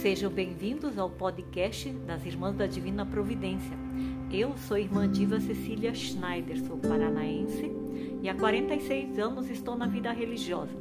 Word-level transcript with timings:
Sejam 0.00 0.30
bem-vindos 0.30 0.96
ao 0.96 1.10
podcast 1.10 1.90
das 2.06 2.24
Irmãs 2.24 2.56
da 2.56 2.66
Divina 2.66 3.04
Providência. 3.04 3.76
Eu 4.32 4.56
sou 4.56 4.78
irmã 4.78 5.06
Diva 5.06 5.38
Cecília 5.38 5.94
Schneider, 5.94 6.58
sou 6.66 6.78
paranaense 6.78 7.70
e 8.22 8.26
há 8.26 8.34
46 8.34 9.18
anos 9.18 9.50
estou 9.50 9.76
na 9.76 9.86
vida 9.86 10.10
religiosa. 10.10 10.72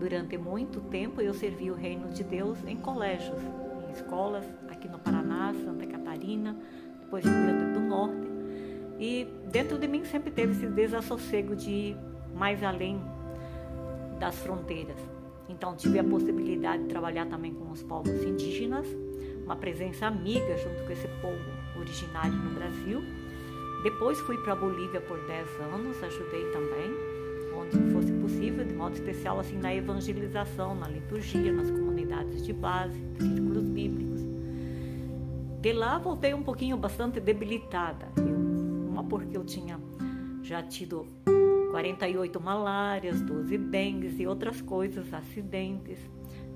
Durante 0.00 0.36
muito 0.36 0.80
tempo 0.80 1.20
eu 1.20 1.32
servi 1.32 1.70
o 1.70 1.74
reino 1.74 2.08
de 2.08 2.24
Deus 2.24 2.58
em 2.66 2.76
colégios, 2.76 3.38
em 3.88 3.92
escolas 3.92 4.44
aqui 4.68 4.88
no 4.88 4.98
Paraná, 4.98 5.54
Santa 5.64 5.86
Catarina, 5.86 6.56
depois 7.02 7.24
Rio 7.24 7.32
Grande 7.32 7.72
do 7.72 7.78
Norte. 7.78 8.26
E 8.98 9.28
dentro 9.52 9.78
de 9.78 9.86
mim 9.86 10.04
sempre 10.04 10.32
teve 10.32 10.54
esse 10.54 10.66
desassossego 10.66 11.54
de 11.54 11.70
ir 11.70 11.96
mais 12.34 12.64
além 12.64 13.00
das 14.18 14.34
fronteiras. 14.40 15.09
Então 15.50 15.74
tive 15.74 15.98
a 15.98 16.04
possibilidade 16.04 16.84
de 16.84 16.88
trabalhar 16.88 17.26
também 17.26 17.52
com 17.52 17.70
os 17.72 17.82
povos 17.82 18.22
indígenas, 18.22 18.86
uma 19.44 19.56
presença 19.56 20.06
amiga 20.06 20.56
junto 20.56 20.84
com 20.84 20.92
esse 20.92 21.08
povo 21.20 21.38
originário 21.76 22.32
no 22.32 22.50
Brasil. 22.54 23.02
Depois 23.82 24.18
fui 24.20 24.38
para 24.38 24.52
a 24.52 24.56
Bolívia 24.56 25.00
por 25.00 25.18
10 25.26 25.48
anos, 25.74 26.02
ajudei 26.02 26.44
também, 26.52 26.90
onde 27.56 27.92
fosse 27.92 28.12
possível, 28.12 28.64
de 28.64 28.74
modo 28.74 28.94
especial 28.94 29.40
assim 29.40 29.58
na 29.58 29.74
evangelização, 29.74 30.74
na 30.74 30.86
liturgia, 30.86 31.52
nas 31.52 31.70
comunidades 31.70 32.44
de 32.44 32.52
base, 32.52 32.98
círculos 33.18 33.68
bíblicos. 33.68 34.20
De 35.60 35.72
lá 35.72 35.98
voltei 35.98 36.32
um 36.32 36.42
pouquinho 36.42 36.76
bastante 36.76 37.18
debilitada, 37.18 38.06
uma 38.88 39.02
porque 39.02 39.36
eu 39.36 39.44
tinha 39.44 39.80
já 40.42 40.62
tido 40.62 41.06
48 41.70 42.40
malárias, 42.40 43.20
12 43.22 43.56
dengues 43.58 44.18
e 44.18 44.26
outras 44.26 44.60
coisas, 44.60 45.12
acidentes. 45.12 45.98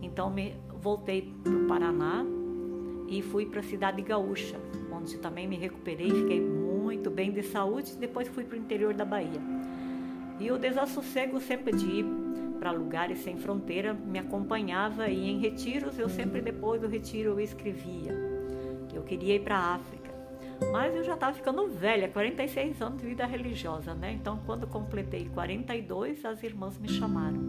Então 0.02 0.30
me 0.30 0.54
voltei 0.80 1.32
para 1.42 1.52
o 1.52 1.66
Paraná 1.66 2.24
e 3.08 3.22
fui 3.22 3.46
para 3.46 3.60
a 3.60 3.62
cidade 3.62 4.02
gaúcha, 4.02 4.58
onde 4.92 5.18
também 5.18 5.46
me 5.46 5.56
recuperei, 5.56 6.10
fiquei 6.10 6.40
muito 6.40 7.10
bem 7.10 7.32
de 7.32 7.42
saúde. 7.42 7.96
Depois 7.96 8.28
fui 8.28 8.44
para 8.44 8.56
o 8.56 8.60
interior 8.60 8.94
da 8.94 9.04
Bahia. 9.04 9.40
E 10.40 10.50
o 10.50 10.58
desassossego 10.58 11.40
sempre 11.40 11.74
de 11.74 11.86
ir 11.86 12.06
para 12.58 12.72
lugares 12.72 13.18
sem 13.18 13.36
fronteira 13.36 13.92
me 13.92 14.18
acompanhava 14.18 15.08
e 15.08 15.30
em 15.30 15.38
retiros 15.38 15.98
eu 15.98 16.08
sempre 16.08 16.40
depois 16.40 16.80
do 16.80 16.88
retiro 16.88 17.30
eu 17.30 17.40
escrevia 17.40 18.12
eu 18.94 19.02
queria 19.02 19.34
ir 19.34 19.40
para 19.40 19.56
a 19.56 19.74
África 19.74 20.03
mas 20.70 20.94
eu 20.94 21.05
já 21.05 21.14
estava 21.14 21.33
ficando 21.33 21.69
velha, 21.69 22.08
46 22.08 22.80
anos 22.80 23.00
de 23.00 23.06
vida 23.06 23.27
religiosa, 23.27 23.94
né? 23.94 24.12
Então, 24.12 24.41
quando 24.47 24.66
completei 24.66 25.28
42, 25.33 26.24
as 26.24 26.42
irmãs 26.42 26.78
me 26.78 26.88
chamaram 26.88 27.41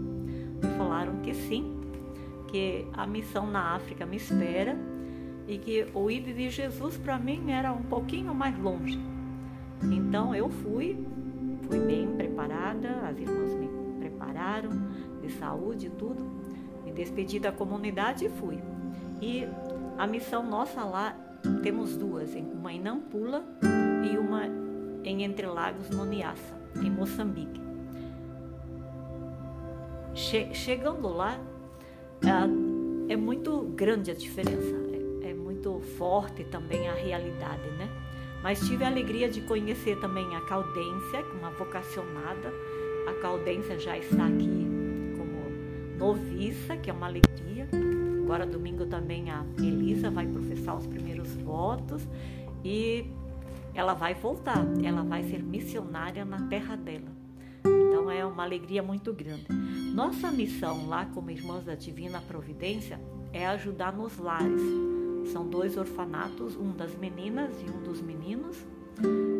e 0.62 0.78
falaram 0.78 1.18
que 1.22 1.34
sim, 1.34 1.80
que 2.48 2.88
a 2.94 3.06
missão 3.06 3.48
na 3.48 3.76
África 3.76 4.06
me 4.06 4.18
espera 4.18 4.76
e 5.48 5.58
que 5.58 5.88
o 5.94 6.10
ir 6.10 6.22
de 6.22 6.50
Jesus 6.50 6.98
para 6.98 7.18
mim 7.18 7.52
era 7.52 7.72
um 7.72 7.84
pouquinho 7.84 8.34
mais 8.34 8.58
longe. 8.58 9.00
Então, 9.84 10.34
eu 10.34 10.50
fui, 10.50 11.06
fui 11.64 11.80
bem 11.80 12.08
preparada, 12.16 12.90
as 13.08 13.18
irmãs 13.20 13.54
me 13.54 13.70
prepararam 14.00 14.72
de 15.22 15.32
saúde 15.34 15.88
e 15.88 15.90
tudo, 15.90 16.24
me 16.84 16.92
despedi 16.92 17.40
da 17.40 17.52
comunidade 17.52 18.26
e 18.26 18.30
fui. 18.30 18.60
E 19.22 19.48
a 19.98 20.08
missão 20.08 20.44
nossa 20.44 20.84
lá 20.84 21.16
temos 21.62 21.96
duas, 21.96 22.34
uma 22.36 22.72
em 22.72 22.80
Nampula 22.80 23.44
e 24.12 24.18
uma 24.18 24.44
em 25.04 25.24
Entre 25.24 25.46
Lagos, 25.46 25.90
no 25.90 26.06
Niassa, 26.06 26.56
em 26.76 26.90
Moçambique. 26.90 27.62
Che 30.14 30.54
chegando 30.54 31.10
lá, 31.10 31.38
é, 32.24 33.14
é, 33.14 33.16
muito 33.16 33.62
grande 33.76 34.12
a 34.12 34.14
diferença, 34.14 34.76
é, 35.22 35.32
é 35.32 35.34
muito 35.34 35.80
forte 35.98 36.44
também 36.46 36.88
a 36.88 36.94
realidade, 36.94 37.70
né? 37.78 37.90
Mas 38.42 38.60
tive 38.60 38.84
a 38.84 38.88
alegria 38.88 39.28
de 39.30 39.42
conhecer 39.42 40.00
também 40.00 40.36
a 40.36 40.42
Caldência, 40.42 41.18
é 41.18 41.40
uma 41.40 41.50
vocacionada. 41.52 42.54
A 43.08 43.14
Caldência 43.22 43.80
já 43.80 43.98
está 43.98 44.28
aqui 44.28 44.68
como 45.18 45.98
noviça, 45.98 46.78
que 46.78 46.90
é 46.90 46.94
uma 46.94 47.08
alegria. 47.08 47.68
Agora, 48.26 48.44
domingo, 48.44 48.88
também 48.88 49.30
a 49.30 49.46
Elisa 49.60 50.10
vai 50.10 50.26
professar 50.26 50.76
os 50.76 50.88
primeiros 50.88 51.32
votos 51.36 52.02
e 52.64 53.06
ela 53.72 53.94
vai 53.94 54.16
voltar, 54.16 54.66
ela 54.84 55.04
vai 55.04 55.22
ser 55.26 55.44
missionária 55.44 56.26
na 56.26 56.48
terra 56.48 56.76
dela. 56.76 57.06
Então, 57.60 58.10
é 58.10 58.26
uma 58.26 58.42
alegria 58.42 58.82
muito 58.82 59.14
grande. 59.14 59.46
Nossa 59.94 60.32
missão 60.32 60.88
lá, 60.88 61.06
como 61.06 61.30
Irmãs 61.30 61.66
da 61.66 61.76
Divina 61.76 62.20
Providência, 62.20 63.00
é 63.32 63.46
ajudar 63.46 63.94
nos 63.94 64.18
lares. 64.18 64.62
São 65.32 65.48
dois 65.48 65.78
orfanatos, 65.78 66.56
um 66.56 66.72
das 66.72 66.98
meninas 66.98 67.52
e 67.62 67.70
um 67.70 67.84
dos 67.84 68.02
meninos, 68.02 68.58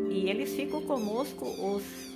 e 0.08 0.30
eles 0.30 0.54
ficam 0.54 0.80
conosco 0.82 1.44
os 1.44 2.15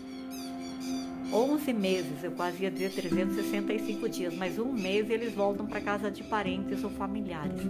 11 1.32 1.72
meses, 1.72 2.24
eu 2.24 2.32
quase 2.32 2.64
ia 2.64 2.70
dizer 2.70 2.90
365 2.90 4.08
dias, 4.08 4.34
mas 4.34 4.58
um 4.58 4.72
mês 4.72 5.08
eles 5.08 5.32
voltam 5.32 5.66
para 5.66 5.80
casa 5.80 6.10
de 6.10 6.24
parentes 6.24 6.82
ou 6.82 6.90
familiares. 6.90 7.60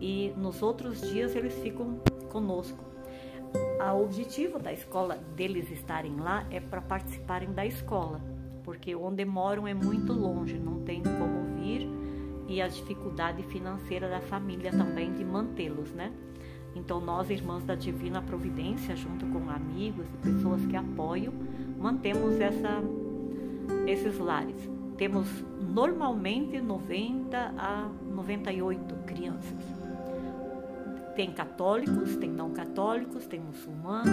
E 0.00 0.34
nos 0.36 0.62
outros 0.62 1.00
dias 1.00 1.34
eles 1.34 1.54
ficam 1.60 1.98
conosco. 2.30 2.84
O 3.80 4.02
objetivo 4.02 4.58
da 4.58 4.72
escola 4.72 5.16
deles 5.34 5.70
estarem 5.70 6.16
lá 6.16 6.46
é 6.50 6.60
para 6.60 6.82
participarem 6.82 7.52
da 7.52 7.64
escola, 7.64 8.20
porque 8.64 8.94
onde 8.94 9.24
moram 9.24 9.66
é 9.66 9.72
muito 9.72 10.12
longe, 10.12 10.58
não 10.58 10.80
tem 10.82 11.02
como 11.02 11.54
vir 11.56 11.88
e 12.48 12.60
a 12.60 12.68
dificuldade 12.68 13.42
financeira 13.44 14.08
da 14.08 14.20
família 14.20 14.70
também 14.70 15.12
de 15.12 15.24
mantê-los, 15.24 15.90
né? 15.92 16.12
Então, 16.74 17.00
nós, 17.00 17.30
irmãs 17.30 17.64
da 17.64 17.74
Divina 17.74 18.20
Providência, 18.20 18.96
junto 18.96 19.24
com 19.26 19.48
amigos 19.48 20.06
e 20.06 20.16
pessoas 20.18 20.64
que 20.66 20.76
apoiam, 20.76 21.32
mantemos 21.78 22.40
essa, 22.40 22.82
esses 23.86 24.18
lares. 24.18 24.68
Temos 24.96 25.28
normalmente 25.60 26.60
90 26.60 27.54
a 27.56 27.88
98 28.12 28.94
crianças. 29.06 29.84
Tem 31.14 31.30
católicos, 31.32 32.16
tem 32.16 32.30
não 32.30 32.50
católicos, 32.50 33.26
tem 33.26 33.40
muçulmanos. 33.40 34.08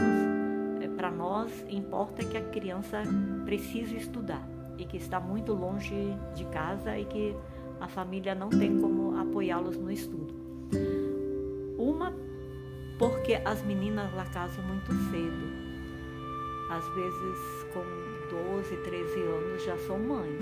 É, 0.82 0.88
Para 0.88 1.10
nós, 1.10 1.52
importa 1.70 2.24
que 2.24 2.38
a 2.38 2.42
criança 2.42 3.02
precise 3.44 3.96
estudar 3.96 4.48
e 4.78 4.86
que 4.86 4.98
está 4.98 5.20
muito 5.20 5.54
longe 5.54 5.96
de 6.36 6.46
casa 6.46 6.98
e 6.98 7.06
que 7.06 7.36
a 7.80 7.88
família 7.88 8.36
não 8.36 8.50
tem 8.50 8.80
como 8.80 9.18
apoiá-los 9.20 9.78
no 9.78 9.92
estudo. 9.92 10.34
Uma 11.78 12.14
porque 13.02 13.34
as 13.44 13.64
meninas 13.64 14.14
lá 14.14 14.26
casam 14.26 14.64
muito 14.64 14.94
cedo. 15.10 15.62
Às 16.70 16.88
vezes 16.94 17.66
com 17.74 17.84
12, 18.54 18.78
13 18.78 19.22
anos 19.24 19.64
já 19.66 19.76
são 19.80 19.98
mães. 19.98 20.40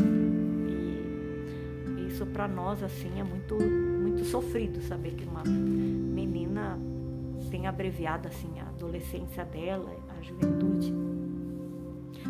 E 1.98 2.08
isso 2.10 2.26
para 2.26 2.50
nós 2.50 2.84
assim 2.84 3.18
é 3.18 3.24
muito 3.24 3.56
muito 3.56 4.26
sofrido 4.26 4.82
saber 4.82 5.12
que 5.12 5.24
uma 5.24 5.42
menina 5.46 6.78
tem 7.50 7.66
abreviado 7.66 8.28
assim 8.28 8.60
a 8.60 8.68
adolescência 8.68 9.46
dela, 9.46 9.96
a 10.10 10.22
juventude. 10.22 10.94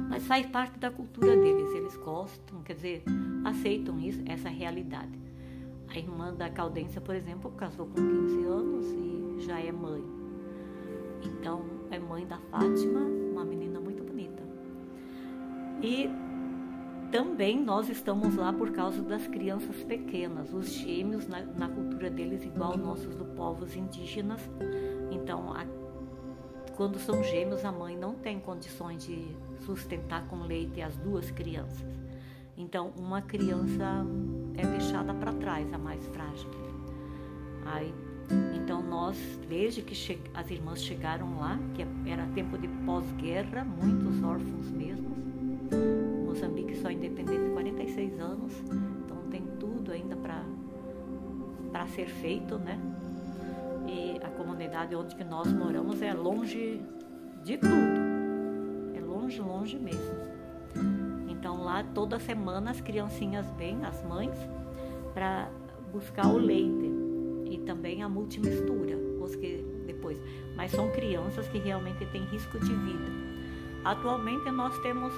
Mas 0.08 0.28
faz 0.28 0.46
parte 0.46 0.78
da 0.78 0.92
cultura 0.92 1.36
deles, 1.36 1.74
eles 1.74 1.98
gostam, 1.98 2.62
quer 2.62 2.76
dizer, 2.76 3.04
aceitam 3.44 4.00
isso, 4.00 4.22
essa 4.28 4.48
realidade. 4.48 5.18
A 5.88 5.98
irmã 5.98 6.32
da 6.32 6.52
Caldência, 6.52 7.02
por 7.02 7.16
exemplo, 7.16 7.50
casou 7.52 7.88
com 7.88 7.96
15 7.96 8.46
anos 8.46 8.86
e 8.92 9.46
já 9.46 9.60
é 9.60 9.72
mãe. 9.72 10.19
Então, 11.24 11.66
é 11.92 12.00
mãe 12.00 12.26
da 12.26 12.38
Fátima, 12.38 13.00
uma 13.00 13.44
menina 13.44 13.80
muito 13.80 14.04
bonita. 14.04 14.44
E 15.82 16.10
também 17.12 17.60
nós 17.64 17.90
estamos 17.90 18.36
lá 18.36 18.54
por 18.54 18.72
causa 18.72 19.02
das 19.02 19.26
crianças 19.28 19.84
pequenas, 19.84 20.54
os 20.54 20.70
gêmeos 20.70 21.28
na, 21.28 21.42
na 21.42 21.68
cultura 21.68 22.10
deles 22.10 22.44
igual 22.44 22.78
nossos 22.78 23.16
do 23.16 23.26
povos 23.26 23.76
indígenas. 23.76 24.42
Então, 25.10 25.52
a, 25.52 25.66
quando 26.76 27.00
são 27.00 27.24
gêmeos, 27.24 27.66
a 27.66 27.72
mãe 27.72 27.98
não 27.98 28.14
tem 28.16 28.40
condições 28.40 29.04
de 29.04 29.36
sustentar 29.66 30.28
com 30.28 30.44
leite 30.44 30.82
as 30.82 30.96
duas 30.98 31.32
crianças. 31.32 31.88
Então, 32.56 32.94
uma 32.98 33.22
criança 33.22 34.06
é 34.56 34.66
deixada 34.66 35.14
para 35.14 35.34
trás, 35.34 35.74
a 35.74 35.78
mais 35.78 36.06
frágil. 36.08 36.50
Aí 37.66 37.94
então 38.56 38.82
nós, 38.82 39.18
desde 39.48 39.82
que 39.82 39.96
as 40.34 40.52
irmãs 40.52 40.84
chegaram 40.84 41.40
lá, 41.40 41.60
que 41.74 41.86
era 42.10 42.26
tempo 42.28 42.58
de 42.58 42.68
pós-guerra, 42.86 43.64
muitos 43.64 44.24
órfãos 44.24 44.70
mesmo. 44.70 45.10
Moçambique 46.26 46.76
só 46.76 46.90
independente 46.90 47.50
46 47.52 48.20
anos, 48.20 48.54
então 49.06 49.18
tem 49.30 49.44
tudo 49.60 49.92
ainda 49.92 50.16
para 50.16 51.88
ser 51.88 52.08
feito, 52.08 52.58
né? 52.58 52.80
E 53.88 54.20
a 54.24 54.30
comunidade 54.30 54.96
onde 54.96 55.16
que 55.16 55.24
nós 55.24 55.52
moramos 55.52 56.02
é 56.02 56.14
longe 56.14 56.82
de 57.44 57.58
tudo. 57.58 57.76
É 58.96 59.00
longe, 59.02 59.42
longe 59.42 59.80
mesmo. 59.80 60.16
Então 61.28 61.64
lá 61.64 61.84
toda 61.84 62.20
semana 62.20 62.72
as 62.72 62.82
criancinhas 62.82 63.46
vêm, 63.58 63.84
as 63.86 64.04
mães, 64.04 64.38
para 65.14 65.50
buscar 65.92 66.28
o 66.28 66.38
leite 66.38 66.89
também 67.70 68.02
a 68.02 68.10
multimistura, 68.10 68.98
os 69.22 69.36
que 69.36 69.64
depois, 69.86 70.20
mas 70.56 70.72
são 70.72 70.90
crianças 70.90 71.48
que 71.50 71.60
realmente 71.60 72.04
têm 72.08 72.24
risco 72.24 72.58
de 72.58 72.74
vida. 72.74 73.12
Atualmente 73.86 74.50
nós 74.50 74.76
temos 74.80 75.14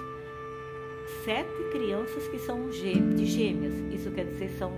sete 1.24 1.64
crianças 1.72 2.28
que 2.28 2.38
são 2.40 2.70
de 2.70 3.26
gêmeas, 3.26 3.74
isso 3.94 4.12
quer 4.12 4.26
dizer 4.26 4.50
são 4.50 4.74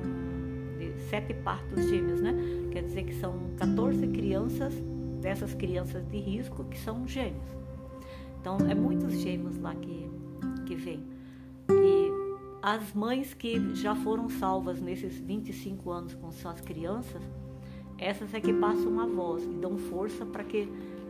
sete 1.10 1.34
partos 1.34 1.90
gêmeos, 1.90 2.22
né? 2.22 2.36
Quer 2.72 2.84
dizer 2.84 3.06
que 3.06 3.16
são 3.16 3.40
14 3.58 4.08
crianças 4.10 4.72
dessas 5.20 5.56
crianças 5.56 6.08
de 6.08 6.20
risco 6.20 6.64
que 6.66 6.78
são 6.78 7.08
gêmeos. 7.08 7.58
Então 8.40 8.58
é 8.70 8.76
muitos 8.76 9.14
gêmeos 9.20 9.58
lá 9.58 9.74
que 9.74 10.08
que 10.68 10.76
vêm. 10.76 11.04
E 11.72 12.12
as 12.62 12.94
mães 12.94 13.34
que 13.34 13.74
já 13.74 13.96
foram 13.96 14.30
salvas 14.30 14.80
nesses 14.80 15.18
25 15.18 15.90
anos 15.90 16.14
com 16.14 16.32
suas 16.32 16.62
crianças, 16.62 17.22
essas 17.98 18.34
é 18.34 18.40
que 18.40 18.54
passam 18.54 19.00
a 19.00 19.06
voz 19.06 19.44
e 19.44 19.54
dão 19.54 19.78
força 19.78 20.26
para 20.26 20.44
que 20.44 20.68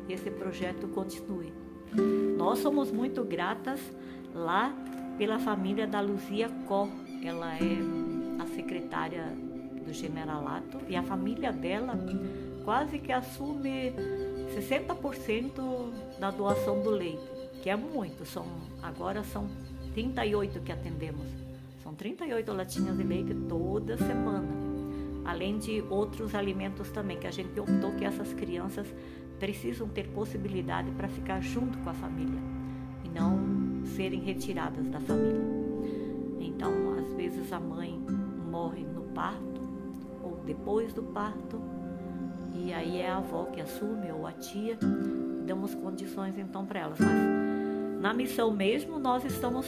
esse 0.09 0.30
projeto 0.30 0.88
continue. 0.89 1.53
Nós 2.38 2.59
somos 2.59 2.91
muito 2.91 3.24
gratas 3.24 3.80
lá 4.33 4.74
pela 5.18 5.39
família 5.39 5.88
da 5.88 6.01
Luzia 6.01 6.50
Có. 6.68 6.89
Ela 7.24 7.56
é 7.56 8.41
a 8.41 8.45
secretária 8.47 9.25
do 9.85 9.94
Generalato 9.94 10.80
e 10.88 10.95
a 10.95 11.03
família 11.03 11.51
dela 11.51 11.97
quase 12.65 13.00
que 13.00 13.12
assume 13.12 13.94
60% 14.56 16.19
da 16.19 16.31
doação 16.31 16.81
do 16.81 16.89
leite, 16.89 17.21
que 17.62 17.69
é 17.69 17.75
muito. 17.75 18.25
São, 18.25 18.45
agora 18.81 19.24
são 19.24 19.47
38 19.94 20.59
que 20.62 20.71
atendemos. 20.71 21.27
São 21.81 21.94
38 21.94 22.51
latinhas 22.51 22.97
de 22.97 23.03
leite 23.03 23.33
toda 23.47 23.97
semana. 23.97 24.73
Além 25.25 25.58
de 25.58 25.84
outros 25.90 26.36
alimentos 26.36 26.90
também, 26.90 27.18
que 27.18 27.28
a 27.28 27.31
gente 27.31 27.58
optou 27.60 27.94
que 27.94 28.04
essas 28.04 28.34
crianças 28.34 28.94
precisam 29.40 29.88
ter 29.88 30.08
possibilidade 30.10 30.92
para 30.92 31.08
ficar 31.08 31.42
junto 31.42 31.78
com 31.80 31.90
a 31.90 31.94
família 31.94 32.40
e 33.04 33.10
não 33.10 33.86
serem 33.86 34.22
retiradas 34.22 34.88
da 34.88 35.00
família. 35.00 35.42
Então, 36.40 36.72
às 37.00 37.14
vezes 37.14 37.52
a 37.52 37.60
mãe 37.60 38.00
morre 38.50 38.84
no 38.84 39.04
parto 39.14 39.62
ou 40.24 40.42
depois 40.46 40.94
do 40.94 41.04
parto, 41.04 41.62
e 42.54 42.74
aí 42.74 43.00
é 43.00 43.10
a 43.10 43.18
avó 43.18 43.46
que 43.46 43.60
assume 43.60 44.12
ou 44.12 44.28
a 44.28 44.31
tia, 44.31 44.78
damos 45.46 45.74
condições 45.76 46.38
então 46.38 46.66
para 46.66 46.80
elas. 46.81 47.00
Mas 47.00 48.02
na 48.04 48.14
missão 48.14 48.52
mesmo, 48.52 49.00
nós 49.00 49.24
estamos 49.24 49.66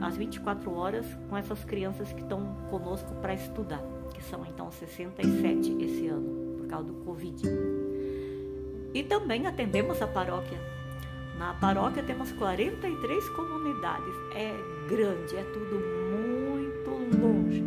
às 0.00 0.16
24 0.16 0.72
horas 0.72 1.04
com 1.28 1.36
essas 1.36 1.64
crianças 1.64 2.12
que 2.12 2.22
estão 2.22 2.54
conosco 2.70 3.12
para 3.16 3.34
estudar, 3.34 3.82
que 4.14 4.22
são 4.22 4.44
então 4.46 4.70
67 4.70 5.76
esse 5.82 6.08
ano, 6.08 6.56
por 6.58 6.66
causa 6.66 6.86
do 6.86 6.94
Covid. 7.04 7.42
E 8.94 9.02
também 9.02 9.46
atendemos 9.46 10.00
a 10.00 10.06
paróquia. 10.06 10.58
Na 11.38 11.52
paróquia 11.54 12.02
temos 12.02 12.32
43 12.32 13.28
comunidades. 13.30 14.14
É 14.34 14.54
grande, 14.88 15.36
é 15.36 15.42
tudo 15.42 15.78
muito 16.16 17.20
longe. 17.20 17.62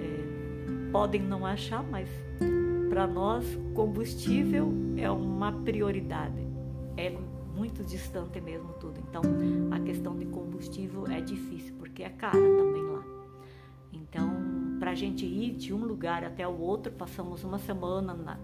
É, 0.00 0.90
podem 0.90 1.20
não 1.20 1.44
achar, 1.44 1.82
mas 1.82 2.08
para 2.88 3.06
nós 3.06 3.44
combustível 3.74 4.72
é 4.96 5.10
uma 5.10 5.52
prioridade. 5.52 6.46
É 6.96 7.12
muito 7.54 7.84
distante 7.84 8.40
mesmo 8.40 8.72
tudo. 8.74 9.00
Então, 9.08 9.22
a 9.70 9.80
questão 9.80 10.16
de 10.16 10.24
combustível 10.26 11.06
é 11.08 11.20
difícil, 11.20 11.74
porque 11.78 12.02
é 12.02 12.08
cara 12.08 12.32
também 12.32 12.82
lá. 12.82 13.13
A 14.94 14.96
gente 14.96 15.26
ir 15.26 15.50
de 15.50 15.74
um 15.74 15.84
lugar 15.84 16.22
até 16.22 16.46
o 16.46 16.56
outro, 16.56 16.92
passamos 16.92 17.42
uma 17.42 17.58
semana 17.58 18.14
na, 18.14 18.38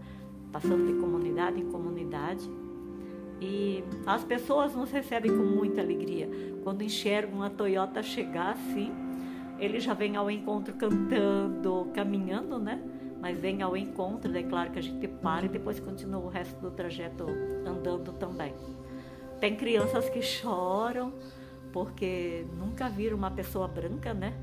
passando 0.50 0.84
de 0.84 1.00
comunidade 1.00 1.60
em 1.60 1.70
comunidade. 1.70 2.50
E 3.40 3.84
as 4.04 4.24
pessoas 4.24 4.74
nos 4.74 4.90
recebem 4.90 5.30
com 5.30 5.44
muita 5.44 5.80
alegria. 5.80 6.28
Quando 6.64 6.82
enxergam 6.82 7.40
a 7.44 7.50
Toyota 7.50 8.02
chegar 8.02 8.54
assim, 8.54 8.92
ele 9.60 9.78
já 9.78 9.94
vem 9.94 10.16
ao 10.16 10.28
encontro 10.28 10.74
cantando, 10.74 11.88
caminhando, 11.94 12.58
né? 12.58 12.82
Mas 13.20 13.38
vem 13.38 13.62
ao 13.62 13.76
encontro, 13.76 14.36
é 14.36 14.42
claro 14.42 14.72
que 14.72 14.80
a 14.80 14.82
gente 14.82 15.06
para 15.06 15.46
e 15.46 15.48
depois 15.48 15.78
continua 15.78 16.20
o 16.20 16.28
resto 16.28 16.60
do 16.60 16.72
trajeto 16.72 17.26
andando 17.64 18.12
também. 18.14 18.52
Tem 19.38 19.54
crianças 19.54 20.10
que 20.10 20.20
choram 20.20 21.14
porque 21.72 22.44
nunca 22.58 22.88
viram 22.88 23.16
uma 23.16 23.30
pessoa 23.30 23.68
branca, 23.68 24.12
né? 24.12 24.34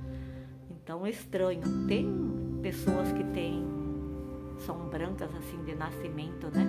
Então 0.88 1.06
é 1.06 1.10
estranho. 1.10 1.86
Tem 1.86 2.08
pessoas 2.62 3.12
que 3.12 3.22
têm 3.34 3.62
são 4.60 4.88
brancas 4.88 5.30
assim 5.36 5.62
de 5.66 5.76
nascimento, 5.76 6.48
né? 6.48 6.66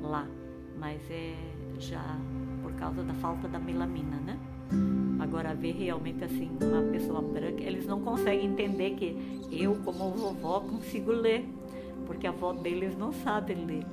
Lá, 0.00 0.26
mas 0.78 1.02
é 1.10 1.34
já 1.78 2.02
por 2.62 2.72
causa 2.72 3.02
da 3.02 3.12
falta 3.12 3.46
da 3.48 3.58
melamina, 3.58 4.16
né? 4.16 4.38
Agora 5.20 5.54
ver 5.54 5.72
realmente 5.72 6.24
assim 6.24 6.50
uma 6.62 6.90
pessoa 6.92 7.20
branca, 7.20 7.62
eles 7.62 7.86
não 7.86 8.00
conseguem 8.00 8.46
entender 8.46 8.92
que 8.92 9.46
eu 9.52 9.74
como 9.84 10.10
vovó 10.12 10.60
consigo 10.60 11.12
ler, 11.12 11.46
porque 12.06 12.26
a 12.26 12.30
avó 12.30 12.54
deles 12.54 12.96
não 12.96 13.12
sabe 13.12 13.52
ler. 13.52 13.84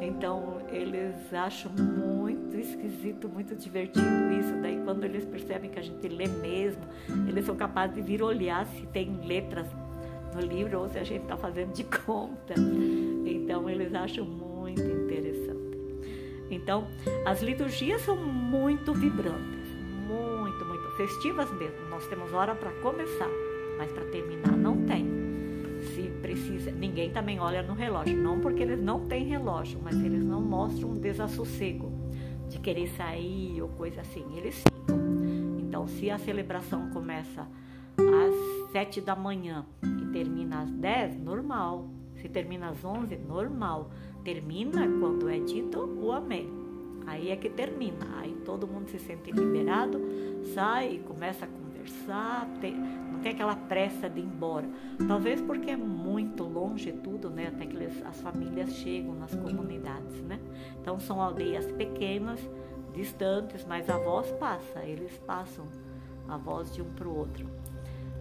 Então 0.00 0.62
eles 0.70 1.34
acham 1.34 1.70
muito 1.70 2.15
esquisito, 2.58 3.28
muito 3.28 3.54
divertido 3.54 4.32
isso. 4.38 4.52
Daí 4.62 4.80
quando 4.84 5.04
eles 5.04 5.24
percebem 5.24 5.70
que 5.70 5.78
a 5.78 5.82
gente 5.82 6.08
lê 6.08 6.26
mesmo, 6.26 6.82
eles 7.28 7.44
são 7.44 7.56
capazes 7.56 7.96
de 7.96 8.02
vir 8.02 8.22
olhar 8.22 8.66
se 8.66 8.86
tem 8.86 9.20
letras 9.26 9.66
no 10.34 10.40
livro 10.40 10.80
ou 10.80 10.88
se 10.88 10.98
a 10.98 11.04
gente 11.04 11.22
está 11.22 11.36
fazendo 11.36 11.72
de 11.72 11.84
conta. 12.04 12.54
Então 13.24 13.68
eles 13.68 13.94
acham 13.94 14.24
muito 14.24 14.82
interessante. 14.82 15.56
Então 16.50 16.86
as 17.24 17.42
liturgias 17.42 18.02
são 18.02 18.16
muito 18.16 18.92
vibrantes, 18.92 19.68
muito, 20.06 20.64
muito 20.64 20.90
festivas 20.96 21.50
mesmo. 21.52 21.88
Nós 21.90 22.06
temos 22.06 22.32
hora 22.32 22.54
para 22.54 22.70
começar, 22.82 23.30
mas 23.78 23.90
para 23.92 24.04
terminar 24.06 24.56
não 24.56 24.84
tem 24.84 25.26
se 25.94 26.10
precisa. 26.20 26.70
Ninguém 26.70 27.10
também 27.10 27.38
olha 27.38 27.62
no 27.62 27.74
relógio, 27.74 28.16
não 28.16 28.40
porque 28.40 28.62
eles 28.62 28.80
não 28.80 29.06
têm 29.06 29.24
relógio, 29.26 29.78
mas 29.82 29.94
eles 30.02 30.24
não 30.24 30.40
mostram 30.40 30.90
um 30.90 30.98
desassossego 30.98 31.92
de 32.48 32.58
querer 32.58 32.88
sair 32.88 33.60
ou 33.60 33.68
coisa 33.68 34.00
assim. 34.00 34.24
Eles 34.36 34.62
ficam. 34.62 34.96
Então, 35.58 35.86
se 35.86 36.10
a 36.10 36.18
celebração 36.18 36.90
começa 36.90 37.46
às 37.98 38.70
sete 38.72 39.00
da 39.00 39.16
manhã 39.16 39.64
e 39.82 40.06
termina 40.12 40.62
às 40.62 40.70
dez, 40.70 41.16
normal. 41.18 41.88
Se 42.16 42.28
termina 42.28 42.70
às 42.70 42.84
onze, 42.84 43.16
normal. 43.16 43.90
Termina 44.24 44.86
quando 45.00 45.28
é 45.28 45.38
dito 45.38 45.78
o 45.80 46.12
amém. 46.12 46.50
Aí 47.06 47.30
é 47.30 47.36
que 47.36 47.48
termina. 47.48 48.06
Aí 48.18 48.34
todo 48.44 48.66
mundo 48.66 48.88
se 48.88 48.98
sente 48.98 49.30
liberado, 49.30 50.00
sai 50.54 50.94
e 50.94 50.98
começa 50.98 51.44
a 51.44 51.48
conversar, 51.48 52.48
tem, 52.60 52.74
não 52.76 53.20
tem 53.20 53.32
aquela 53.32 53.54
pressa 53.54 54.08
de 54.08 54.20
ir 54.20 54.24
embora. 54.24 54.68
Talvez 55.06 55.40
porque 55.40 55.70
é 55.70 55.76
muito 55.76 56.05
longe 56.44 56.92
tudo, 56.92 57.30
né? 57.30 57.48
Até 57.48 57.66
que 57.66 57.76
eles, 57.76 58.02
as 58.04 58.20
famílias 58.20 58.72
chegam 58.72 59.14
nas 59.14 59.34
comunidades, 59.34 60.22
né? 60.22 60.38
Então 60.80 60.98
são 60.98 61.20
aldeias 61.20 61.70
pequenas, 61.72 62.40
distantes, 62.94 63.64
mas 63.64 63.90
a 63.90 63.98
voz 63.98 64.30
passa, 64.32 64.82
eles 64.84 65.12
passam 65.26 65.66
a 66.28 66.36
voz 66.36 66.72
de 66.72 66.82
um 66.82 66.90
para 66.90 67.08
o 67.08 67.16
outro. 67.16 67.46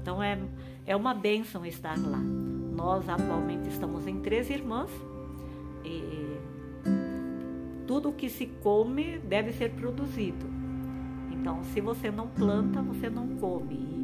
Então 0.02 0.22
é, 0.22 0.38
é 0.86 0.96
uma 0.96 1.14
bênção 1.14 1.66
estar 1.66 1.98
lá. 1.98 2.20
Nós 2.20 3.08
atualmente 3.08 3.70
estamos 3.70 4.06
em 4.06 4.20
três 4.20 4.50
irmãs 4.50 4.92
e 5.84 6.38
tudo 7.88 8.12
que 8.12 8.30
se 8.30 8.48
come 8.48 9.18
deve 9.20 9.54
ser 9.54 9.72
produzido. 9.72 10.46
Então, 11.32 11.64
se 11.64 11.80
você 11.80 12.10
não 12.10 12.28
planta, 12.28 12.82
você 12.82 13.10
não 13.10 13.28
come. 13.38 13.95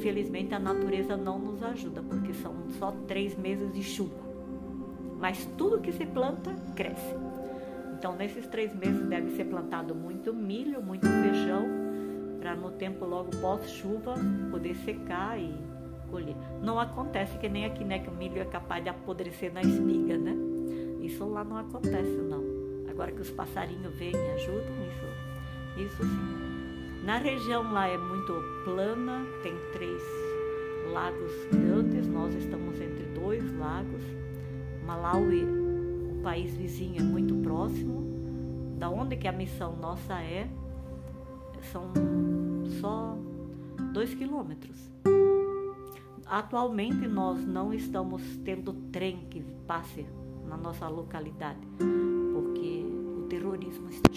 Infelizmente, 0.00 0.54
a 0.54 0.58
natureza 0.58 1.14
não 1.14 1.38
nos 1.38 1.62
ajuda, 1.62 2.02
porque 2.02 2.32
são 2.32 2.54
só 2.78 2.90
três 3.06 3.36
meses 3.36 3.70
de 3.70 3.82
chuva. 3.82 4.16
Mas 5.18 5.44
tudo 5.58 5.78
que 5.78 5.92
se 5.92 6.06
planta, 6.06 6.56
cresce. 6.74 7.14
Então, 7.98 8.16
nesses 8.16 8.46
três 8.46 8.74
meses 8.74 9.06
deve 9.06 9.36
ser 9.36 9.44
plantado 9.44 9.94
muito 9.94 10.32
milho, 10.32 10.82
muito 10.82 11.06
feijão, 11.06 11.66
para 12.40 12.54
no 12.56 12.70
tempo 12.70 13.04
logo 13.04 13.30
pós-chuva 13.42 14.14
poder 14.50 14.74
secar 14.76 15.38
e 15.38 15.52
colher. 16.10 16.34
Não 16.62 16.80
acontece 16.80 17.36
que 17.36 17.50
nem 17.50 17.66
aqui, 17.66 17.84
né, 17.84 17.98
que 17.98 18.08
o 18.08 18.14
milho 18.14 18.40
é 18.40 18.46
capaz 18.46 18.82
de 18.82 18.88
apodrecer 18.88 19.52
na 19.52 19.60
espiga, 19.60 20.16
né? 20.16 20.34
Isso 21.02 21.26
lá 21.26 21.44
não 21.44 21.58
acontece, 21.58 22.16
não. 22.26 22.42
Agora 22.88 23.12
que 23.12 23.20
os 23.20 23.30
passarinhos 23.30 23.94
vêm 23.96 24.12
e 24.12 24.30
ajudam, 24.30 24.74
isso 24.88 25.84
isso 25.84 26.02
sim. 26.02 26.49
Na 27.04 27.16
região 27.16 27.72
lá 27.72 27.88
é 27.88 27.96
muito 27.96 28.32
plana, 28.64 29.24
tem 29.42 29.54
três 29.72 30.02
lagos 30.92 31.32
grandes, 31.50 32.06
nós 32.06 32.34
estamos 32.34 32.80
entre 32.80 33.04
dois 33.06 33.42
lagos. 33.58 34.02
Malawi, 34.84 35.44
o 35.44 36.20
país 36.22 36.54
vizinho, 36.54 37.00
é 37.00 37.02
muito 37.02 37.34
próximo. 37.36 38.00
Da 38.78 38.90
onde 38.90 39.16
que 39.16 39.26
a 39.26 39.32
missão 39.32 39.76
nossa 39.76 40.20
é, 40.20 40.48
são 41.72 41.92
só 42.80 43.16
dois 43.92 44.14
quilômetros. 44.14 44.90
Atualmente 46.26 47.08
nós 47.08 47.44
não 47.46 47.72
estamos 47.72 48.22
tendo 48.44 48.72
trem 48.92 49.26
que 49.30 49.42
passe 49.66 50.06
na 50.46 50.56
nossa 50.56 50.88
localidade, 50.88 51.60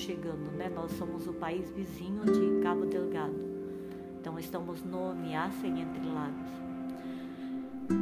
chegando, 0.04 0.52
né? 0.52 0.70
Nós 0.70 0.92
somos 0.94 1.28
o 1.28 1.34
país 1.34 1.70
vizinho 1.72 2.26
de 2.26 2.62
Cabo 2.62 2.86
Delgado. 2.86 3.36
Então 4.20 4.38
estamos 4.38 4.84
no 4.84 5.12
ameaça 5.12 5.66
em 5.66 5.82
Entre 5.82 6.06
Lagos. 6.06 6.52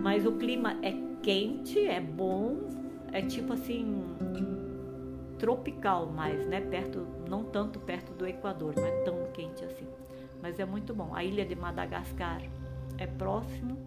Mas 0.02 0.26
o 0.26 0.34
clima 0.34 0.78
é 0.82 0.94
quente, 1.22 1.80
é 1.80 2.02
bom, 2.02 2.58
é 3.12 3.22
tipo 3.22 3.54
assim 3.54 4.04
tropical 5.38 6.08
mais, 6.08 6.46
né? 6.48 6.62
Perto, 6.62 7.06
não 7.28 7.44
tanto 7.44 7.80
perto 7.80 8.14
do 8.14 8.28
Equador, 8.28 8.76
não 8.76 8.86
é 8.86 9.02
tão 9.04 9.32
quente 9.34 9.64
assim. 9.64 9.88
Mas 10.42 10.60
é 10.60 10.66
muito 10.66 10.94
bom. 10.94 11.14
A 11.14 11.24
ilha 11.24 11.46
de 11.46 11.56
Madagascar 11.56 12.42
é 12.98 13.06
próximo. 13.06 13.78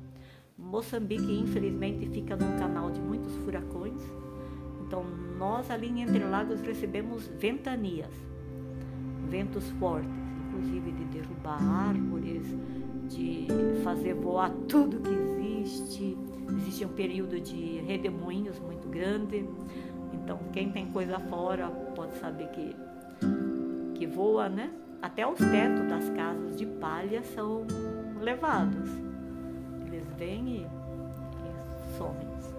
Moçambique, 0.56 1.33
infelizmente, 1.33 2.06
fica 2.06 2.37
num 2.37 2.56
canal 2.59 2.90
de 2.90 3.00
muitos 3.00 3.35
furacões. 3.38 4.00
Então, 4.86 5.02
nós 5.38 5.70
ali 5.70 5.88
em 5.88 6.02
Entre 6.02 6.18
Lagos 6.18 6.60
recebemos 6.60 7.26
ventanias, 7.38 8.10
ventos 9.28 9.68
fortes, 9.72 10.10
inclusive 10.46 10.92
de 10.92 11.04
derrubar 11.06 11.62
árvores, 11.62 12.46
de 13.08 13.46
fazer 13.82 14.14
voar 14.14 14.50
tudo 14.68 15.00
que 15.00 15.10
existe. 15.10 16.16
Existe 16.58 16.84
um 16.84 16.90
período 16.90 17.40
de 17.40 17.80
redemoinhos 17.80 18.58
muito 18.60 18.88
grande. 18.88 19.48
Então, 20.12 20.38
quem 20.52 20.70
tem 20.70 20.86
coisa 20.90 21.18
fora 21.18 21.68
pode 21.68 22.16
saber 22.18 22.48
que, 22.48 22.76
que 23.94 24.06
voa, 24.06 24.48
né? 24.48 24.70
Até 25.00 25.26
os 25.26 25.38
tetos 25.38 25.86
das 25.88 26.08
casas 26.10 26.56
de 26.56 26.66
palha 26.66 27.22
são 27.22 27.66
levados. 28.20 28.90
Eles 29.86 30.06
vêm 30.18 30.48
e, 30.48 30.60
e 30.60 31.98
somem. 31.98 32.53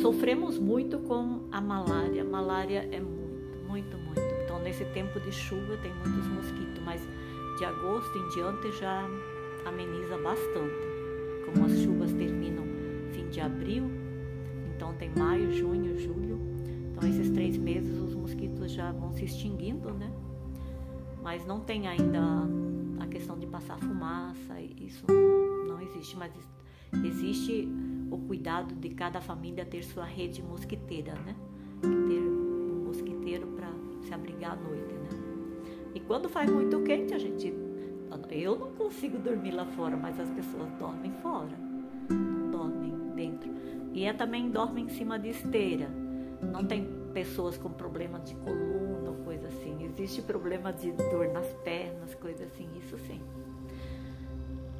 Sofremos 0.00 0.58
muito 0.58 0.98
com 1.00 1.40
a 1.52 1.60
malária. 1.60 2.22
A 2.22 2.24
malária 2.24 2.88
é 2.90 3.00
muito, 3.00 3.58
muito, 3.68 3.98
muito. 3.98 4.20
Então, 4.44 4.58
nesse 4.62 4.84
tempo 4.86 5.20
de 5.20 5.30
chuva 5.30 5.76
tem 5.76 5.92
muitos 5.92 6.26
mosquitos, 6.26 6.82
mas 6.82 7.02
de 7.58 7.64
agosto 7.66 8.16
em 8.16 8.28
diante 8.30 8.72
já 8.78 9.06
ameniza 9.66 10.16
bastante. 10.18 10.90
Como 11.44 11.66
as 11.66 11.78
chuvas 11.80 12.12
terminam 12.12 12.64
fim 13.12 13.28
de 13.28 13.40
abril, 13.40 13.90
então 14.74 14.94
tem 14.94 15.10
maio, 15.10 15.52
junho, 15.52 15.98
julho. 15.98 16.40
Então, 16.92 17.06
esses 17.06 17.28
três 17.30 17.58
meses 17.58 17.98
os 17.98 18.14
mosquitos 18.14 18.72
já 18.72 18.92
vão 18.92 19.12
se 19.12 19.24
extinguindo, 19.24 19.92
né? 19.92 20.10
Mas 21.22 21.44
não 21.46 21.60
tem 21.60 21.86
ainda 21.86 22.20
a 22.98 23.06
questão 23.06 23.38
de 23.38 23.46
passar 23.46 23.78
fumaça, 23.78 24.58
isso 24.78 25.04
não 25.68 25.78
existe, 25.82 26.16
mas 26.16 26.32
existe 27.04 27.68
o 28.10 28.18
cuidado 28.18 28.74
de 28.74 28.90
cada 28.90 29.20
família 29.20 29.64
ter 29.64 29.82
sua 29.82 30.04
rede 30.04 30.42
mosquiteira, 30.42 31.14
né? 31.14 31.36
Ter 31.80 31.88
um 31.88 32.84
mosquiteiro 32.86 33.46
para 33.48 33.68
se 34.02 34.12
abrigar 34.12 34.52
à 34.52 34.56
noite, 34.56 34.92
né? 34.92 35.08
E 35.94 36.00
quando 36.00 36.28
faz 36.28 36.50
muito 36.50 36.82
quente, 36.82 37.14
a 37.14 37.18
gente. 37.18 37.54
Eu 38.30 38.58
não 38.58 38.72
consigo 38.72 39.18
dormir 39.18 39.52
lá 39.52 39.64
fora, 39.66 39.96
mas 39.96 40.18
as 40.18 40.30
pessoas 40.30 40.70
dormem 40.78 41.12
fora, 41.14 41.56
não 42.08 42.50
dormem 42.50 42.92
dentro. 43.14 43.50
E 43.92 44.04
é 44.04 44.12
também 44.12 44.50
dorme 44.50 44.82
em 44.82 44.88
cima 44.88 45.18
de 45.18 45.30
esteira. 45.30 45.88
Não 46.40 46.64
tem 46.64 46.88
pessoas 47.12 47.58
com 47.58 47.70
problema 47.70 48.20
de 48.20 48.34
coluna 48.36 49.10
ou 49.10 49.16
coisa 49.24 49.48
assim. 49.48 49.82
Existe 49.84 50.22
problema 50.22 50.72
de 50.72 50.92
dor 50.92 51.28
nas 51.32 51.46
pernas, 51.64 52.14
coisa 52.14 52.44
assim, 52.44 52.68
isso 52.78 52.96
sim. 52.98 53.20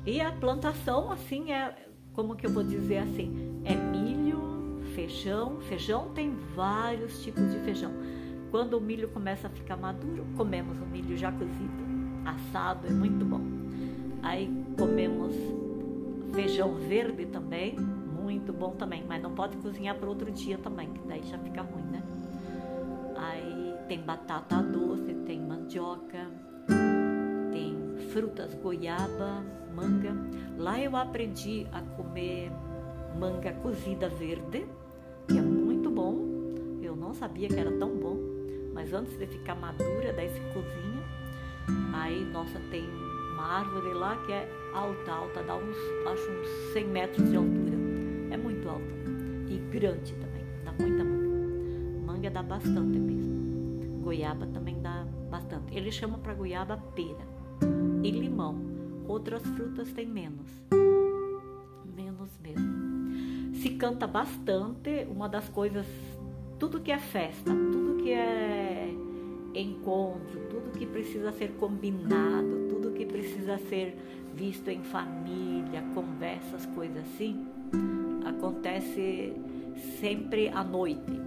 E 0.07 0.21
a 0.21 0.31
plantação, 0.33 1.11
assim, 1.11 1.53
é 1.53 1.75
como 2.13 2.35
que 2.37 2.47
eu 2.47 2.51
vou 2.51 2.63
dizer 2.63 2.99
assim? 2.99 3.61
É 3.65 3.75
milho, 3.75 4.83
feijão. 4.95 5.61
Feijão 5.61 6.11
tem 6.15 6.35
vários 6.55 7.23
tipos 7.23 7.51
de 7.53 7.59
feijão. 7.61 7.93
Quando 8.51 8.75
o 8.75 8.81
milho 8.81 9.09
começa 9.09 9.47
a 9.47 9.51
ficar 9.51 9.77
maduro, 9.77 10.27
comemos 10.37 10.79
o 10.81 10.87
milho 10.87 11.17
já 11.17 11.31
cozido, 11.31 11.85
assado, 12.25 12.87
é 12.89 12.91
muito 12.91 13.25
bom. 13.25 13.41
Aí 14.23 14.51
comemos 14.77 15.35
feijão 16.35 16.75
verde 16.75 17.27
também, 17.27 17.77
muito 17.79 18.53
bom 18.53 18.73
também, 18.73 19.05
mas 19.07 19.23
não 19.23 19.35
pode 19.35 19.57
cozinhar 19.59 19.97
para 19.97 20.09
outro 20.09 20.31
dia 20.31 20.59
também, 20.59 20.89
que 20.93 21.01
daí 21.07 21.23
já 21.23 21.39
fica 21.39 21.63
ruim, 21.63 21.85
né? 21.85 22.03
Aí 23.17 23.75
tem 23.89 24.01
batata 24.01 24.61
doce, 24.63 25.15
tem 25.27 25.41
mandioca, 25.41 26.27
frutas 28.13 28.55
goiaba, 28.55 29.43
manga. 29.75 30.15
Lá 30.59 30.81
eu 30.81 30.97
aprendi 30.97 31.67
a 31.73 31.81
comer 31.81 32.51
manga 33.19 33.53
cozida 33.55 34.09
verde, 34.09 34.67
que 35.29 35.39
é 35.39 35.43
muito 35.43 35.91
bom. 35.91 36.19
Eu 36.83 36.97
não 36.97 37.15
sabia 37.15 37.49
que 37.49 37.59
era 37.59 37.71
tão 37.79 37.97
bom, 37.97 38.19
mas 38.75 38.93
antes 38.93 39.17
de 39.17 39.27
ficar 39.27 39.55
madura, 39.55 40.13
daí 40.13 40.29
se 40.29 40.41
cozinha. 40.53 41.05
Aí, 41.95 42.25
nossa, 42.25 42.59
tem 42.71 42.85
uma 43.33 43.59
árvore 43.59 43.95
lá 43.95 44.17
que 44.27 44.33
é 44.33 44.49
alta, 44.75 45.13
alta, 45.13 45.43
dá 45.43 45.57
uns, 45.57 45.77
acho 46.07 46.31
uns 46.31 46.73
100 46.73 46.85
metros 46.89 47.31
de 47.31 47.37
altura. 47.37 47.77
É 48.33 48.37
muito 48.37 48.69
alta 48.69 49.01
e 49.49 49.59
grande 49.71 50.15
também, 50.15 50.45
dá 50.65 50.73
muita 50.73 51.05
manga. 51.05 52.07
Manga 52.07 52.31
dá 52.31 52.43
bastante 52.43 52.99
mesmo. 52.99 54.03
Goiaba 54.03 54.47
também 54.47 54.81
dá 54.81 55.07
bastante. 55.31 55.77
Ele 55.77 55.93
chama 55.93 56.19
para 56.19 56.35
goiaba 56.35 56.77
pera 56.95 57.40
e 58.03 58.11
limão 58.11 58.71
outras 59.11 59.43
frutas 59.43 59.93
têm 59.93 60.07
menos. 60.07 60.47
Menos 61.97 62.31
mesmo. 62.41 63.55
Se 63.55 63.71
canta 63.71 64.07
bastante, 64.07 65.07
uma 65.11 65.29
das 65.29 65.49
coisas, 65.49 65.87
tudo 66.59 66.81
que 66.81 66.93
é 66.93 66.99
festa, 66.99 67.51
tudo 67.51 68.03
que 68.03 68.13
é 68.13 68.89
encontro, 69.55 70.41
tudo 70.49 70.71
que 70.79 70.87
precisa 70.87 71.33
ser 71.33 71.53
combinado, 71.59 72.69
tudo 72.69 72.93
que 72.93 73.05
precisa 73.05 73.59
ser 73.59 73.97
visto 74.35 74.69
em 74.69 74.83
família, 74.83 75.83
conversas, 75.93 76.65
coisas 76.67 77.05
assim, 77.05 77.47
acontece 78.25 79.35
sempre 79.99 80.49
à 80.49 80.63
noite. 80.63 81.21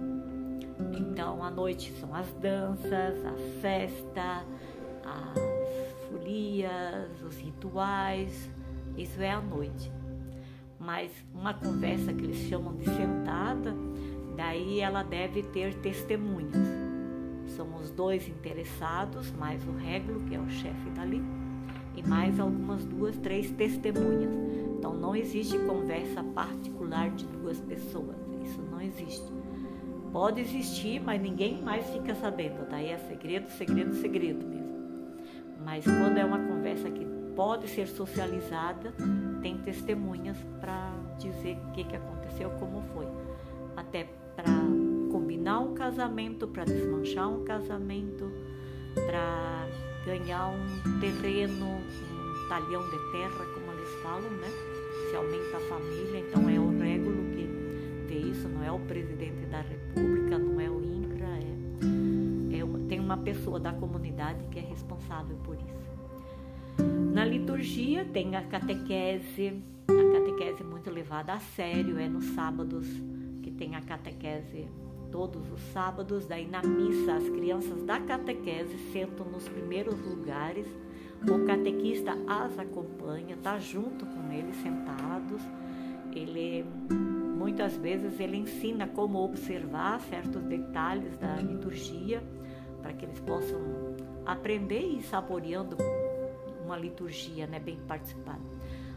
Então, 0.98 1.44
à 1.44 1.50
noite 1.50 1.92
são 2.00 2.14
as 2.14 2.32
danças, 2.40 3.24
a 3.24 3.60
festa, 3.60 4.44
a 5.04 5.53
os 7.26 7.36
rituais, 7.36 8.50
isso 8.96 9.20
é 9.20 9.30
à 9.30 9.40
noite. 9.40 9.90
Mas 10.78 11.10
uma 11.34 11.54
conversa 11.54 12.12
que 12.12 12.24
eles 12.24 12.48
chamam 12.48 12.76
de 12.76 12.84
sentada, 12.84 13.74
daí 14.36 14.80
ela 14.80 15.02
deve 15.02 15.42
ter 15.42 15.74
testemunhas. 15.74 16.56
São 17.46 17.74
os 17.76 17.90
dois 17.90 18.28
interessados, 18.28 19.30
mais 19.32 19.66
o 19.66 19.72
Reglo, 19.72 20.20
que 20.20 20.34
é 20.34 20.40
o 20.40 20.48
chefe 20.48 20.90
dali, 20.90 21.22
e 21.96 22.02
mais 22.02 22.38
algumas 22.40 22.84
duas, 22.84 23.16
três 23.18 23.50
testemunhas. 23.50 24.32
Então 24.78 24.94
não 24.94 25.14
existe 25.14 25.58
conversa 25.58 26.22
particular 26.22 27.10
de 27.10 27.26
duas 27.26 27.60
pessoas, 27.60 28.16
isso 28.44 28.60
não 28.70 28.80
existe. 28.80 29.32
Pode 30.12 30.40
existir, 30.40 31.00
mas 31.00 31.20
ninguém 31.20 31.60
mais 31.60 31.88
fica 31.90 32.14
sabendo. 32.14 32.68
Daí 32.68 32.88
é 32.88 32.98
segredo, 32.98 33.48
segredo, 33.50 33.94
segredo. 33.94 34.53
Mas 35.64 35.84
quando 35.84 36.18
é 36.18 36.24
uma 36.24 36.38
conversa 36.38 36.90
que 36.90 37.04
pode 37.34 37.68
ser 37.68 37.88
socializada, 37.88 38.92
tem 39.42 39.58
testemunhas 39.58 40.36
para 40.60 40.92
dizer 41.18 41.58
o 41.68 41.72
que, 41.72 41.84
que 41.84 41.96
aconteceu, 41.96 42.50
como 42.60 42.82
foi. 42.94 43.06
Até 43.76 44.04
para 44.36 44.52
combinar 45.10 45.60
um 45.60 45.74
casamento, 45.74 46.46
para 46.46 46.64
desmanchar 46.64 47.28
um 47.28 47.44
casamento, 47.44 48.30
para 49.06 49.66
ganhar 50.04 50.48
um 50.48 51.00
terreno, 51.00 51.66
um 51.66 52.48
talhão 52.48 52.82
de 52.82 53.12
terra, 53.12 53.44
como 53.54 53.72
eles 53.72 53.90
falam, 54.02 54.30
né? 54.30 54.48
Se 55.10 55.16
aumenta 55.16 55.56
a 55.56 55.60
família, 55.60 56.20
então 56.20 56.48
é 56.48 56.58
o 56.58 56.78
régulo 56.78 57.30
que 57.32 57.44
vê 58.06 58.18
isso, 58.30 58.48
não 58.48 58.62
é 58.62 58.70
o 58.70 58.78
presidente 58.80 59.46
da 59.46 59.60
república, 59.60 60.38
não 60.38 60.53
uma, 63.14 63.22
pessoa 63.22 63.60
da 63.60 63.72
comunidade 63.72 64.44
que 64.50 64.58
é 64.58 64.62
responsável 64.62 65.36
por 65.44 65.54
isso. 65.54 65.94
Na 67.12 67.24
liturgia 67.24 68.04
tem 68.04 68.34
a 68.34 68.42
catequese, 68.42 69.62
a 69.88 70.18
catequese 70.18 70.62
é 70.62 70.64
muito 70.64 70.90
levada 70.90 71.32
a 71.32 71.38
sério, 71.38 71.98
é 71.98 72.08
nos 72.08 72.24
sábados 72.30 72.86
que 73.40 73.52
tem 73.52 73.76
a 73.76 73.80
catequese 73.80 74.68
todos 75.12 75.48
os 75.52 75.60
sábados, 75.72 76.26
daí 76.26 76.48
na 76.48 76.60
missa 76.60 77.14
as 77.14 77.28
crianças 77.28 77.84
da 77.84 78.00
catequese 78.00 78.76
sentam 78.92 79.26
nos 79.26 79.48
primeiros 79.48 80.00
lugares, 80.00 80.66
o 81.22 81.46
catequista 81.46 82.18
as 82.26 82.58
acompanha, 82.58 83.36
tá 83.36 83.58
junto 83.60 84.04
com 84.04 84.32
eles 84.32 84.56
sentados. 84.56 85.40
Ele 86.12 86.64
muitas 87.38 87.76
vezes 87.76 88.18
ele 88.18 88.38
ensina 88.38 88.86
como 88.88 89.18
observar 89.22 90.00
certos 90.00 90.42
detalhes 90.42 91.16
da 91.18 91.36
liturgia 91.36 92.22
para 92.84 92.92
que 92.92 93.06
eles 93.06 93.18
possam 93.20 93.58
aprender 94.26 94.80
e 94.80 94.98
ir 94.98 95.02
saboreando 95.04 95.76
uma 96.62 96.76
liturgia 96.76 97.46
né, 97.46 97.58
bem 97.58 97.78
participada. 97.88 98.42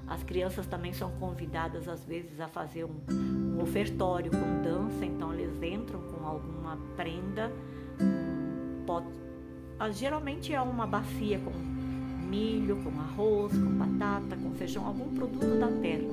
As 0.06 0.22
crianças 0.24 0.68
também 0.68 0.92
são 0.92 1.10
convidadas 1.12 1.88
às 1.88 2.04
vezes 2.04 2.40
a 2.42 2.50
fazer 2.50 2.84
um, 2.84 2.96
um 3.10 3.62
ofertório 3.64 4.30
com 4.30 4.62
dança, 4.62 5.06
então 5.06 5.34
eles 5.34 5.64
entram 5.64 6.02
com 6.02 6.26
alguma 6.26 6.78
prenda, 6.98 7.52
ah, 9.80 9.92
geralmente 9.92 10.54
é 10.54 10.60
uma 10.60 10.88
bacia 10.88 11.40
com 11.40 11.52
milho, 11.52 12.78
com 12.78 12.90
arroz, 13.00 13.54
com 13.54 13.70
batata, 13.78 14.36
com 14.36 14.52
feijão, 14.56 14.86
algum 14.86 15.14
produto 15.14 15.60
da 15.60 15.68
terra. 15.68 16.08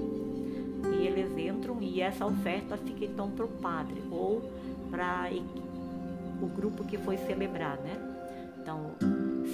E 0.92 1.06
eles 1.06 1.36
entram 1.36 1.80
e 1.80 2.00
essa 2.00 2.26
oferta 2.26 2.76
fica 2.76 3.04
então 3.04 3.30
para 3.30 3.46
o 3.46 3.48
padre 3.48 4.02
ou 4.10 4.42
para 4.90 5.30
o 6.44 6.48
grupo 6.48 6.84
que 6.84 6.98
foi 6.98 7.16
celebrar, 7.16 7.78
né? 7.78 7.96
Então, 8.60 8.92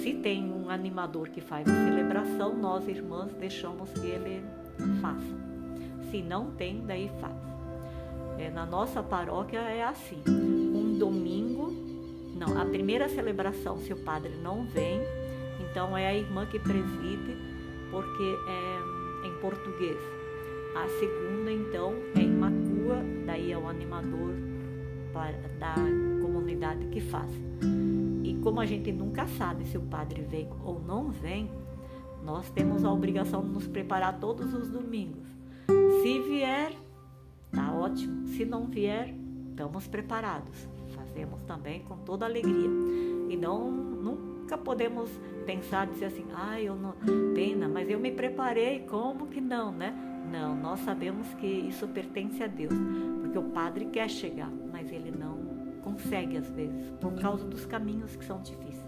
se 0.01 0.13
tem 0.13 0.51
um 0.51 0.69
animador 0.69 1.29
que 1.29 1.41
faz 1.41 1.67
a 1.67 1.85
celebração, 1.85 2.55
nós 2.55 2.87
irmãs 2.87 3.31
deixamos 3.33 3.89
que 3.91 4.07
ele 4.07 4.43
faça. 5.01 5.51
Se 6.09 6.21
não 6.21 6.51
tem, 6.51 6.85
daí 6.85 7.09
faz. 7.19 7.35
É, 8.37 8.49
na 8.49 8.65
nossa 8.65 9.03
paróquia 9.03 9.59
é 9.59 9.83
assim. 9.83 10.21
Um 10.27 10.97
domingo, 10.97 11.73
não, 12.35 12.59
a 12.59 12.65
primeira 12.65 13.07
celebração, 13.09 13.77
se 13.79 13.93
o 13.93 13.97
padre 13.97 14.31
não 14.41 14.65
vem, 14.65 15.01
então 15.59 15.97
é 15.97 16.07
a 16.07 16.13
irmã 16.13 16.45
que 16.45 16.59
preside, 16.59 17.37
porque 17.91 18.35
é 18.47 19.27
em 19.27 19.41
português. 19.41 19.97
A 20.75 20.87
segunda, 20.99 21.51
então, 21.51 21.93
é 22.15 22.21
em 22.21 22.31
Macua, 22.31 23.03
daí 23.25 23.51
é 23.51 23.57
o 23.57 23.67
animador 23.67 24.33
da 25.59 26.10
comunidade 26.61 26.85
que 26.87 27.01
faz. 27.01 27.31
E 28.23 28.35
como 28.35 28.59
a 28.59 28.65
gente 28.65 28.91
nunca 28.91 29.27
sabe 29.27 29.65
se 29.65 29.77
o 29.77 29.81
padre 29.81 30.21
vem 30.21 30.47
ou 30.63 30.79
não 30.79 31.09
vem, 31.09 31.49
nós 32.23 32.49
temos 32.51 32.85
a 32.85 32.91
obrigação 32.91 33.41
de 33.41 33.49
nos 33.49 33.67
preparar 33.67 34.19
todos 34.19 34.53
os 34.53 34.69
domingos. 34.69 35.27
Se 36.01 36.19
vier, 36.19 36.73
tá 37.51 37.73
ótimo. 37.73 38.27
Se 38.27 38.45
não 38.45 38.65
vier, 38.67 39.13
estamos 39.49 39.87
preparados. 39.87 40.67
Fazemos 40.89 41.41
também 41.43 41.81
com 41.81 41.97
toda 41.97 42.25
alegria. 42.25 42.69
E 43.29 43.35
não 43.35 43.71
nunca 43.71 44.57
podemos 44.57 45.09
pensar 45.45 45.87
dizer 45.87 46.05
assim: 46.05 46.25
"Ah, 46.35 46.61
eu 46.61 46.75
não 46.75 46.93
pena, 47.33 47.67
mas 47.67 47.89
eu 47.89 47.99
me 47.99 48.11
preparei, 48.11 48.81
como 48.81 49.27
que 49.27 49.41
não, 49.41 49.71
né?" 49.71 49.95
Não, 50.31 50.55
nós 50.55 50.79
sabemos 50.81 51.33
que 51.33 51.47
isso 51.47 51.87
pertence 51.87 52.41
a 52.41 52.47
Deus, 52.47 52.73
porque 53.21 53.37
o 53.37 53.49
padre 53.49 53.85
quer 53.85 54.09
chegar, 54.09 54.49
mas 54.71 54.89
ele 54.91 55.11
consegue 56.01 56.37
às 56.37 56.49
vezes, 56.49 56.89
por 56.99 57.13
causa 57.13 57.45
dos 57.45 57.65
caminhos 57.65 58.15
que 58.15 58.25
são 58.25 58.41
difíceis. 58.41 58.81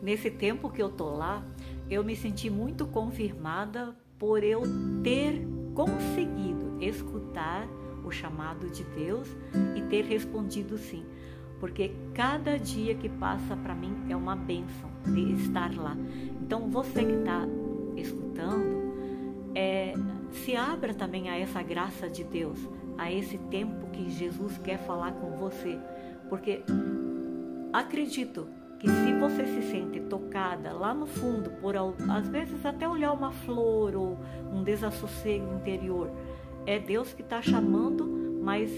Nesse 0.00 0.30
tempo 0.30 0.70
que 0.70 0.80
eu 0.80 0.88
tô 0.88 1.10
lá, 1.10 1.44
eu 1.90 2.04
me 2.04 2.14
senti 2.14 2.48
muito 2.48 2.86
confirmada 2.86 3.94
por 4.18 4.44
eu 4.44 4.62
ter 5.02 5.44
conseguido 5.74 6.78
escutar 6.80 7.66
o 8.04 8.10
chamado 8.10 8.70
de 8.70 8.84
Deus 8.84 9.28
e 9.76 9.82
ter 9.82 10.04
respondido 10.04 10.78
sim, 10.78 11.04
porque 11.58 11.92
cada 12.14 12.58
dia 12.58 12.94
que 12.94 13.08
passa 13.08 13.56
para 13.56 13.74
mim 13.74 14.06
é 14.08 14.16
uma 14.16 14.36
bênção 14.36 14.88
de 15.04 15.32
estar 15.32 15.74
lá. 15.76 15.96
Então 16.40 16.70
você 16.70 17.04
que 17.04 17.12
está 17.12 17.46
escutando, 17.96 18.94
é, 19.54 19.94
se 20.48 20.56
abra 20.56 20.94
também 20.94 21.28
a 21.28 21.38
essa 21.38 21.62
graça 21.62 22.08
de 22.08 22.24
Deus, 22.24 22.58
a 22.96 23.12
esse 23.12 23.36
tempo 23.36 23.86
que 23.90 24.08
Jesus 24.08 24.56
quer 24.56 24.78
falar 24.78 25.12
com 25.12 25.36
você, 25.36 25.78
porque 26.30 26.62
acredito 27.70 28.48
que 28.80 28.88
se 28.88 29.12
você 29.12 29.44
se 29.44 29.70
sente 29.70 30.00
tocada 30.00 30.72
lá 30.72 30.94
no 30.94 31.04
fundo 31.04 31.50
por 31.60 31.74
às 31.76 32.26
vezes 32.30 32.64
até 32.64 32.88
olhar 32.88 33.12
uma 33.12 33.30
flor 33.30 33.94
ou 33.94 34.18
um 34.50 34.62
desassossego 34.62 35.52
interior, 35.52 36.10
é 36.64 36.78
Deus 36.78 37.12
que 37.12 37.20
está 37.20 37.42
chamando, 37.42 38.06
mas 38.42 38.70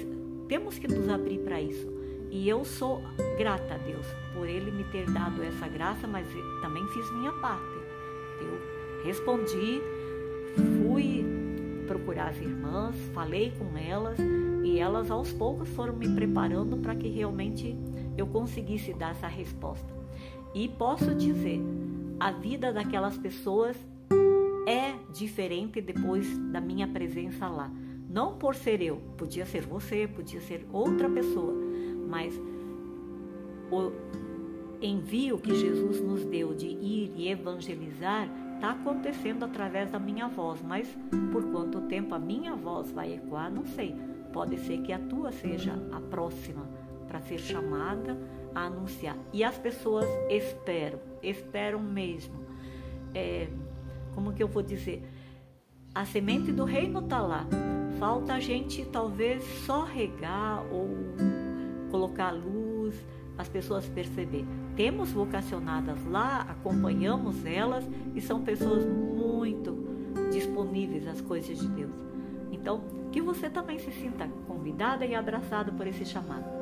temos 0.48 0.76
que 0.76 0.88
nos 0.88 1.09
abrir 1.09 1.38
para 1.38 1.62
isso. 1.62 1.87
E 2.33 2.48
eu 2.48 2.64
sou 2.64 3.00
grata 3.38 3.74
a 3.74 3.78
Deus 3.78 4.06
por 4.35 4.48
Ele 4.48 4.72
me 4.72 4.83
ter 4.90 5.09
dado 5.09 5.40
essa 5.44 5.68
graça, 5.68 6.09
mas 6.09 6.26
também 6.62 6.85
fiz 6.88 7.09
minha 7.12 7.33
parte. 7.35 7.78
Eu 8.40 9.04
respondi, 9.04 9.80
procurar 11.90 12.29
as 12.29 12.40
irmãs, 12.40 12.94
falei 13.12 13.53
com 13.59 13.76
elas 13.76 14.16
e 14.62 14.79
elas 14.79 15.11
aos 15.11 15.33
poucos 15.33 15.68
foram 15.70 15.96
me 15.96 16.09
preparando 16.09 16.76
para 16.76 16.94
que 16.94 17.09
realmente 17.09 17.76
eu 18.16 18.29
conseguisse 18.29 18.92
dar 18.92 19.11
essa 19.11 19.26
resposta. 19.26 19.92
E 20.55 20.68
posso 20.68 21.12
dizer, 21.16 21.61
a 22.20 22.31
vida 22.31 22.72
daquelas 22.72 23.18
pessoas 23.18 23.76
é 24.68 24.94
diferente 25.12 25.81
depois 25.81 26.38
da 26.53 26.61
minha 26.61 26.87
presença 26.87 27.48
lá. 27.48 27.68
Não 28.09 28.35
por 28.35 28.55
ser 28.55 28.81
eu, 28.81 28.98
podia 29.16 29.44
ser 29.44 29.62
você, 29.62 30.07
podia 30.07 30.40
ser 30.40 30.64
outra 30.72 31.11
pessoa, 31.11 31.55
mas 32.09 32.40
o 33.68 33.90
envio 34.81 35.38
que 35.38 35.57
Jesus 35.57 36.00
nos 36.00 36.24
deu 36.24 36.55
de 36.55 36.68
ir 36.68 37.12
e 37.16 37.29
evangelizar 37.29 38.29
está 38.60 38.72
acontecendo 38.72 39.42
através 39.42 39.90
da 39.90 39.98
minha 39.98 40.28
voz, 40.28 40.60
mas 40.60 40.86
por 41.32 41.50
quanto 41.50 41.80
tempo 41.80 42.14
a 42.14 42.18
minha 42.18 42.54
voz 42.54 42.92
vai 42.92 43.14
ecoar, 43.14 43.50
não 43.50 43.64
sei. 43.64 43.96
Pode 44.34 44.58
ser 44.58 44.82
que 44.82 44.92
a 44.92 44.98
tua 44.98 45.32
seja 45.32 45.72
a 45.90 45.98
próxima 45.98 46.68
para 47.08 47.22
ser 47.22 47.38
chamada 47.38 48.18
a 48.54 48.66
anunciar. 48.66 49.16
E 49.32 49.42
as 49.42 49.56
pessoas 49.56 50.04
esperam, 50.28 50.98
esperam 51.22 51.80
mesmo. 51.80 52.38
É, 53.14 53.48
como 54.14 54.34
que 54.34 54.42
eu 54.42 54.48
vou 54.48 54.62
dizer? 54.62 55.08
A 55.94 56.04
semente 56.04 56.52
do 56.52 56.64
reino 56.64 57.00
está 57.00 57.22
lá. 57.22 57.46
Falta 57.98 58.34
a 58.34 58.40
gente 58.40 58.84
talvez 58.84 59.42
só 59.64 59.84
regar 59.84 60.66
ou 60.70 60.86
colocar 61.90 62.30
luz, 62.30 62.69
as 63.40 63.48
pessoas 63.48 63.87
perceber. 63.87 64.44
Temos 64.76 65.11
vocacionadas 65.11 65.98
lá, 66.07 66.42
acompanhamos 66.48 67.44
elas 67.44 67.85
e 68.14 68.20
são 68.20 68.42
pessoas 68.42 68.85
muito 68.85 69.76
disponíveis 70.33 71.07
às 71.07 71.20
coisas 71.20 71.59
de 71.59 71.68
Deus. 71.68 71.92
Então, 72.53 72.83
que 73.11 73.20
você 73.20 73.48
também 73.48 73.79
se 73.79 73.90
sinta 73.90 74.29
convidada 74.46 75.05
e 75.05 75.14
abraçada 75.14 75.72
por 75.72 75.87
esse 75.87 76.05
chamado. 76.05 76.59